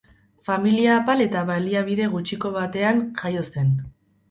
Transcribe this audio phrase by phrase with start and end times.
[0.47, 3.73] Familia apal eta baliabide gutxiko batean jaio zen.